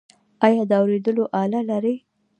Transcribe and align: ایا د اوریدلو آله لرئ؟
ایا 0.45 0.63
د 0.69 0.71
اوریدلو 0.81 1.23
آله 1.43 1.61
لرئ؟ 1.69 1.95